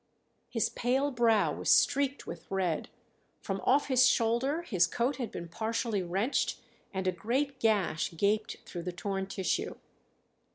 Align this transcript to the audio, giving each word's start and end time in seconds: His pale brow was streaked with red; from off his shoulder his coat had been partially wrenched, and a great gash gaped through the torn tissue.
His 0.49 0.67
pale 0.69 1.11
brow 1.11 1.53
was 1.53 1.69
streaked 1.69 2.25
with 2.25 2.49
red; 2.49 2.89
from 3.39 3.61
off 3.63 3.85
his 3.85 4.07
shoulder 4.07 4.63
his 4.63 4.87
coat 4.87 5.17
had 5.17 5.31
been 5.31 5.47
partially 5.47 6.01
wrenched, 6.01 6.57
and 6.91 7.05
a 7.05 7.11
great 7.11 7.59
gash 7.59 8.17
gaped 8.17 8.57
through 8.65 8.81
the 8.81 8.91
torn 8.93 9.27
tissue. 9.27 9.75